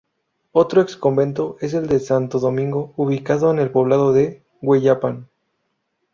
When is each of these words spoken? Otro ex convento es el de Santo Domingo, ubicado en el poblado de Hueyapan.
Otro 0.51 0.81
ex 0.81 0.97
convento 0.97 1.57
es 1.61 1.75
el 1.75 1.85
de 1.85 1.99
Santo 1.99 2.39
Domingo, 2.39 2.91
ubicado 2.97 3.51
en 3.51 3.59
el 3.59 3.69
poblado 3.69 4.13
de 4.13 4.41
Hueyapan. 4.59 5.29